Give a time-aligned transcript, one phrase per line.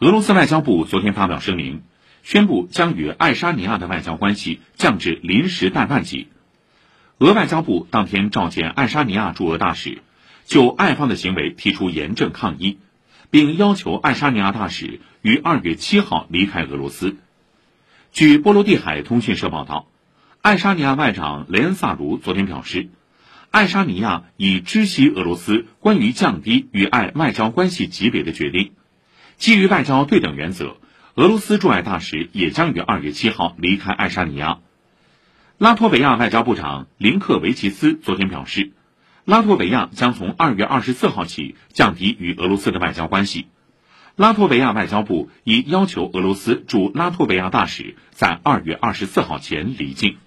[0.00, 1.82] 俄罗斯外交部昨天发表声明，
[2.22, 6.28] 宣布将与爱沙尼亚的外交关系降至临时代办级。
[7.18, 9.98] 俄外交部当天召见爱沙尼亚驻俄大使，
[10.46, 12.78] 就爱方的行为提出严正抗议，
[13.28, 17.18] 并要求爱沙尼亚大使于二月七号离开俄罗斯。
[18.10, 19.86] 据波罗的海通讯社报道，
[20.40, 22.88] 爱沙尼亚外长雷恩萨卢昨天表示，
[23.50, 28.72] 爱沙尼亚已知悉俄罗斯关于降低与爱外交关系级别的决定。
[29.40, 30.76] 基于外交对等原则，
[31.14, 34.58] 俄罗斯驻爱大使也将于二月七号离开爱沙尼亚。
[35.56, 38.72] 拉脱维亚外交部长林克维奇斯昨天表示，
[39.24, 43.46] 拉脱维亚将从二月二十四号起降低与俄罗斯的外交关系。
[44.14, 50.18] 拉脱维亚外交部已要求俄罗斯驻拉脱维亚大使在二月二十四号前离境。